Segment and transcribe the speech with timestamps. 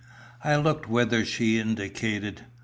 [0.43, 2.41] I looked whither she indicated.